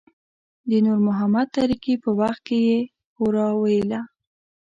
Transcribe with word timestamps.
د 0.69 0.71
نور 0.85 0.99
محمد 1.07 1.47
تره 1.55 1.75
کي 1.83 1.93
په 2.03 2.09
وخت 2.19 2.39
کې 2.47 2.57
يې 2.67 2.79
هورا 3.17 3.47
ویله. 3.61 4.01